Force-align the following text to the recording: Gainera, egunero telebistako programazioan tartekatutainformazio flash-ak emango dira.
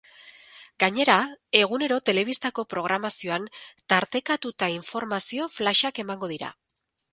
Gainera, 0.83 1.17
egunero 1.59 1.99
telebistako 2.11 2.65
programazioan 2.75 3.47
tartekatutainformazio 3.95 5.49
flash-ak 5.59 6.05
emango 6.09 6.35
dira. 6.37 6.53